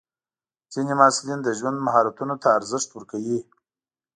ځینې 0.73 0.93
محصلین 0.99 1.39
د 1.43 1.49
ژوند 1.59 1.77
مهارتونو 1.87 2.35
ته 2.41 2.47
ارزښت 2.57 2.89
ورکوي. 2.91 3.39